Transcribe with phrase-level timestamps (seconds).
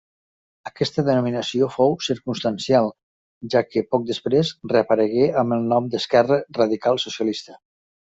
[0.67, 2.89] Aquesta denominació fou circumstancial,
[3.55, 7.59] ja que poc després reaparegué amb el nom d'Esquerra Radical Socialista.